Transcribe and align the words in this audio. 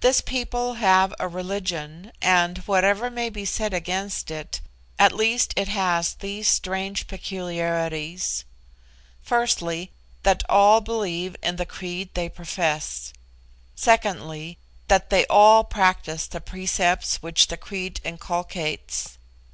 This 0.00 0.22
people 0.22 0.76
have 0.80 1.12
a 1.20 1.28
religion, 1.28 2.10
and, 2.22 2.56
whatever 2.64 3.10
may 3.10 3.28
be 3.28 3.44
said 3.44 3.74
against 3.74 4.30
it, 4.30 4.62
at 4.98 5.12
least 5.12 5.52
it 5.54 5.68
has 5.68 6.14
these 6.14 6.48
strange 6.48 7.06
peculiarities: 7.06 8.46
firstly, 9.20 9.92
that 10.22 10.42
all 10.48 10.80
believe 10.80 11.36
in 11.42 11.56
the 11.56 11.66
creed 11.66 12.08
they 12.14 12.30
profess; 12.30 13.12
secondly, 13.74 14.56
that 14.88 15.10
they 15.10 15.26
all 15.26 15.62
practice 15.62 16.26
the 16.26 16.40
precepts 16.40 17.16
which 17.20 17.48
the 17.48 17.58
creed 17.58 18.00
inculcates. 18.02 19.18